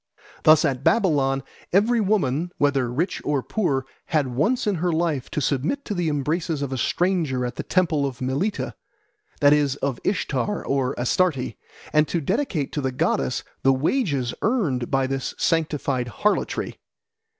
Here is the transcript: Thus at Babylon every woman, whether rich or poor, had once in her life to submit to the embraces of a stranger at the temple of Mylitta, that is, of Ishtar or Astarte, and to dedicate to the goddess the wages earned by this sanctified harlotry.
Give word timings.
Thus 0.45 0.65
at 0.65 0.83
Babylon 0.83 1.43
every 1.71 2.01
woman, 2.01 2.51
whether 2.57 2.91
rich 2.91 3.21
or 3.23 3.43
poor, 3.43 3.85
had 4.07 4.29
once 4.29 4.65
in 4.65 4.73
her 4.81 4.91
life 4.91 5.29
to 5.29 5.39
submit 5.39 5.85
to 5.85 5.93
the 5.93 6.09
embraces 6.09 6.63
of 6.63 6.73
a 6.73 6.77
stranger 6.79 7.45
at 7.45 7.53
the 7.55 7.61
temple 7.61 8.07
of 8.07 8.17
Mylitta, 8.17 8.73
that 9.41 9.53
is, 9.53 9.75
of 9.75 9.99
Ishtar 10.03 10.65
or 10.65 10.99
Astarte, 10.99 11.53
and 11.93 12.07
to 12.07 12.19
dedicate 12.19 12.71
to 12.71 12.81
the 12.81 12.91
goddess 12.91 13.43
the 13.61 13.73
wages 13.73 14.33
earned 14.41 14.89
by 14.89 15.05
this 15.05 15.35
sanctified 15.37 16.07
harlotry. 16.07 16.79